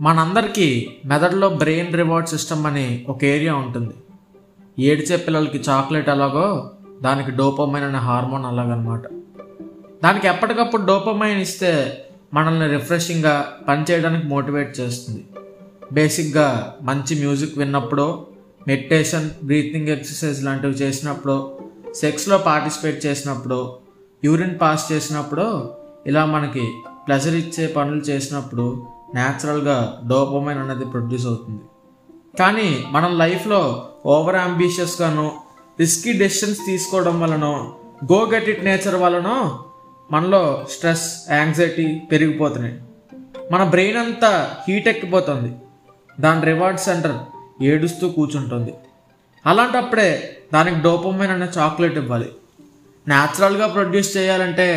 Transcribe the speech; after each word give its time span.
మనందరికీ 0.00 0.96
మెదడులో 1.04 1.48
brain 1.48 1.94
reward 1.94 2.28
system 2.28 2.66
అని 2.66 3.06
ఒక 3.08 3.24
ఏరియా 3.24 3.54
ఉంటుంది. 3.54 3.94
ఏడిచే 4.78 5.16
పిల్లలకి 5.16 5.58
చాక్లెట్ 5.68 6.08
ఎలాగో 6.08 6.70
దానికి 7.02 7.30
డోపమైన్ 7.30 7.84
అనే 7.84 7.98
హార్మోన్ 7.98 8.44
అలాగనమాట. 8.44 9.02
దానికి 10.04 10.28
ఎప్పటికప్పుడు 10.28 10.84
డోపమైన్ 10.86 11.40
ఇస్తే 11.40 12.02
మనల్ని 12.34 12.68
రిఫ్రెషింగ్గా 12.68 13.52
పనిచేయడానికి 13.68 14.26
మోటివేట్ 14.26 14.80
చేస్తుంది. 14.80 15.24
బేసిక్గా 15.92 16.76
మంచి 16.82 17.18
మ్యూజిక్ 17.18 17.58
విన్నప్పుడు 17.58 18.26
మెడిటేషన్ 18.68 19.30
బ్రీతింగ్ 19.44 19.88
ఎక్సర్సైజ్ 19.88 20.44
లాంటివి 20.44 20.72
చేసినప్పుడు 20.72 21.58
సెక్స్లో 21.94 22.38
పార్టిసిపేట్ 22.38 23.06
చేసినప్పుడు 23.06 23.76
యూరిన్ 24.24 24.58
పాస్ 24.60 24.92
చేసినప్పుడు 24.92 25.70
ఇలా 26.06 26.24
మనకి 26.24 26.72
ప్లెజర్ 27.06 27.34
ఇచ్చే 27.34 27.66
పనులు 27.66 28.00
చేసినప్పుడు 28.00 28.86
న్యాచురల్గా 29.16 29.76
డోపమైన్ 30.10 30.58
అనేది 30.58 30.84
ప్రొడ్యూస్ 30.84 31.26
అవుతుంది. 31.26 31.62
కానీ 32.40 32.68
మనం 32.90 33.18
లైఫ్లో 33.18 33.60
ఓవర్ 34.06 34.36
అంబిషియస్గాను 34.36 35.26
రిస్కీ 35.80 36.12
డెసిషన్స్ 36.12 36.60
తీసుకోవడం 36.66 37.20
వలనో 37.20 37.52
గో 38.12 38.18
గెట్ 38.32 38.48
ఇట్ 38.48 38.64
నేచర్ 38.64 38.96
వలనో 39.04 39.36
మనలో 40.10 40.42
స్ట్రెస్ 40.70 41.06
యాంగ్జైటీ 41.30 41.86
పెరిగిపోతున్నాయి. 42.12 42.76
మన 43.52 43.62
బ్రెయిన్ 43.64 43.98
అంతా 43.98 44.30
హీట్ 44.68 44.88
ఎక్కిపోతుంది. 44.88 45.50
దాని 46.20 46.44
రివార్డ్ 46.44 46.80
సెంటర్ 46.80 47.16
ఏడుస్తూ 47.62 48.08
కూర్చుంటుంది. 48.08 48.74
అలాంటప్పుడే 49.46 50.10
దానికి 50.54 50.78
డోపమైన 50.82 51.32
అనే 51.32 51.48
చాక్లెట్ 51.58 51.98
ఇవ్వాలి. 51.98 52.28
న్యాచురల్గా 53.08 53.66
ప్రొడ్యూస్ 53.66 54.16
చేయాలంటే 54.16 54.68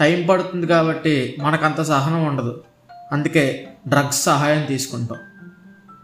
టైం 0.00 0.26
పడుతుంది 0.26 0.66
కాబట్టి 0.66 1.36
మనకంత 1.40 1.80
సహనం 1.82 2.22
ఉండదు. 2.26 2.54
అందుకే 3.12 3.68
డ్రగ్స్ 3.88 4.24
సహాయం 4.24 4.62
తీసుకుంటాం. 4.62 5.18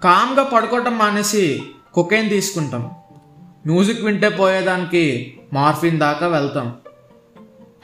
కామ్గా 0.05 0.43
పడుకోవటం 0.43 0.99
మానేసి 0.99 1.63
కొకైన్ 1.95 2.31
తీసుకుంటాం. 2.31 2.91
మ్యూజిక్ 3.67 4.05
వింటే 4.05 4.29
పోయేదానికి 4.29 5.35
మార్ఫిన్ 5.53 6.01
దాకా 6.01 6.27
వెళ్తాం. 6.27 6.77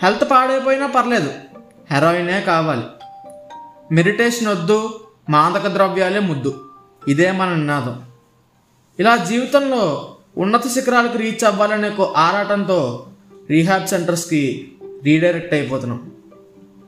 హెల్త్ 0.03 0.31
పాడైపోయినా 0.31 0.87
పర్లేదు 0.87 1.31
హెరాయినే 1.91 2.41
కావాలి. 2.41 2.83
మెడిటేషన్ 3.95 4.49
వద్దు 4.49 5.01
మాదక 5.31 5.67
ద్రవ్యాలే 5.67 6.19
ముద్దు. 6.19 6.65
ఇదే 7.09 7.33
మన 7.33 7.55
నినాదం. 7.55 8.03
ఇలా 8.99 9.17
జీవితంలో 9.17 10.17
ఉన్నత 10.39 10.69
శిఖరాలకు 10.69 11.19
రీచ్ 11.19 11.45
అవ్వాలనే 11.45 11.91
ఒక 11.91 12.15
ఆరాటంతో 12.17 13.07
రీహాబ్ 13.51 13.87
సెంటర్స్కి 13.87 14.73
రీడైరెక్ట్ 15.05 15.55
అయిపోతున్నాం. 15.55 16.11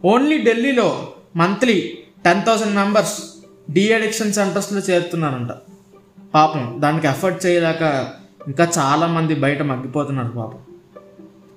ఓన్లీ 0.04 0.44
ఢిల్లీలో 0.44 1.12
monthly 1.36 1.98
ten 2.24 2.42
thousand 2.42 2.74
members 2.74 3.22
de 3.70 3.92
addiction 3.92 4.32
సెంటర్స్లో 4.32 4.78
చేరుతున్నారంట. 4.78 5.50
పాపం 6.34 6.76
దానికి 6.78 7.06
ఎఫర్ట్ 7.06 7.46
చేయలేక 7.46 8.08
ఇంకా 8.46 8.68
చాలామంది 8.78 9.34
బయట 9.34 9.62
మగ్గిపోతున్నారు 9.62 10.28
పాపం. 10.28 10.58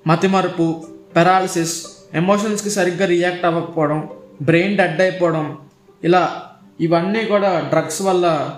మతిమరుపు 0.06 0.84
పెరాలసిస్ 1.16 1.86
ఎమోషన్స్కి 2.14 2.70
సరిగ్గా 2.70 3.06
రియాక్ట్ 3.06 3.44
అవ్వకపోవడం 3.44 4.08
బ్రెయిన్ 4.42 4.76
డెడ్ 4.76 5.00
అయిపోవడం 5.00 5.58
ఇలా 6.04 6.42
ఇవన్నీ 6.80 7.24
కూడా 7.24 7.60
డ్రగ్స్ 7.60 8.02
వల్ల 8.02 8.50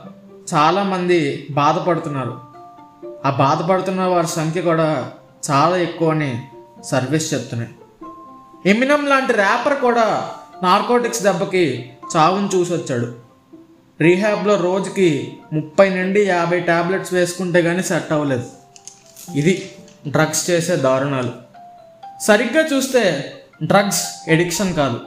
చాలామంది 0.55 1.47
బాధపడుతున్నారు. 1.51 2.41
ఆ 3.27 3.31
బాధపడుతున్న 3.31 4.03
వారి 4.03 4.27
సంఖ్య 4.27 4.61
కూడా 4.61 5.13
చాలా 5.51 5.77
ఎక్కువ 5.77 6.11
అని 6.11 6.43
సర్వీస్ 6.85 7.35
చెప్తున్నాయి. 7.35 7.75
ఎమినం 8.71 9.07
లాంటి 9.07 9.33
ర్యాపర్ 9.33 9.81
కూడా 9.81 10.31
నార్కోటిక్స్ 10.63 11.23
దెబ్బకి 11.23 11.91
చావును 12.17 12.51
చూసి 12.55 12.73
వచ్చాడు 12.73 13.15
రీహాబ్లో 14.01 14.61
రోజుకి 14.61 15.39
ముప్పై 15.53 15.91
నుండి 15.91 16.23
యాభై 16.23 16.61
టాబ్లెట్స్ 16.61 17.15
వేసుకుంటే 17.15 17.63
కానీ 17.63 17.83
సెట్ 17.83 18.13
అవ్వలేదు. 18.13 18.51
ఇది 19.35 19.73
డ్రగ్స్ 20.09 20.51
చేసే 20.51 20.77
దారుణాలు. 20.77 21.33
సరిగ్గా 22.23 22.67
చూస్తే 22.67 23.33
డ్రగ్స్ 23.63 24.09
ఎడిక్షన్ 24.29 24.75
కాదు. 24.75 25.01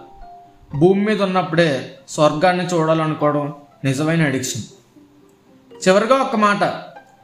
భూమి 0.76 1.06
మీద 1.06 1.22
ఉన్నప్పుడే 1.22 1.98
స్వర్గాన్ని 2.10 2.66
చూడాలనుకోవడం 2.66 3.54
నిజమైన 3.84 4.22
ఎడిక్షన్. 4.22 4.62
చివరిగా 5.88 6.16
ఒక 6.16 6.36
మాట 6.36 6.64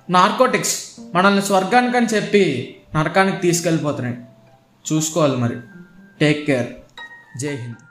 నార్కోటిక్స్ 0.09 0.83
మనల్ని 1.15 1.41
స్వర్గానికని 1.41 2.05
చెప్పి 2.05 2.75
నరకానికి 2.95 3.37
తీసుకెళ్ళిపోతున్నాయి. 3.37 4.17
చూసుకోవాలి 4.93 5.37
మరి. 5.37 5.55
Take 6.19 6.47
care. 6.47 6.67
జై 7.39 7.55
హింద్. 7.55 7.84